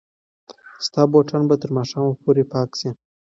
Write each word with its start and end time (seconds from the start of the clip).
ستا 0.85 1.01
بوټان 1.11 1.43
به 1.49 1.55
تر 1.61 1.69
ماښامه 1.77 2.13
پورې 2.21 2.43
پاک 2.53 2.69
شي. 2.79 2.89